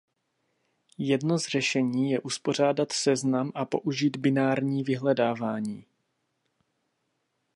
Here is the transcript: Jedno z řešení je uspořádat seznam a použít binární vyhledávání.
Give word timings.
Jedno 0.97 1.39
z 1.39 1.47
řešení 1.47 2.11
je 2.11 2.19
uspořádat 2.19 2.91
seznam 2.91 3.51
a 3.55 3.65
použít 3.65 4.17
binární 4.17 4.83
vyhledávání. 4.83 5.85